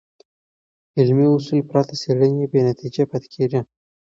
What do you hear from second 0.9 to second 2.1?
علمي اصول پرته